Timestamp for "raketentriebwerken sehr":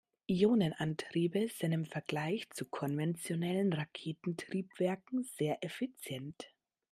3.71-5.63